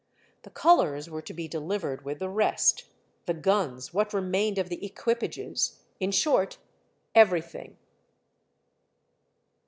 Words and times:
The 0.41 0.49
colors 0.49 1.11
were 1.11 1.21
to 1.21 1.31
be 1.31 1.47
delivered 1.47 2.03
with 2.03 2.17
the 2.17 2.27
rest, 2.27 2.85
the 3.27 3.35
guns, 3.35 3.93
what 3.93 4.15
remained 4.15 4.57
of 4.57 4.67
the 4.67 4.83
equipages,— 4.83 5.79
in 5.99 6.11
short, 6.11 6.57
everything. 7.13 7.77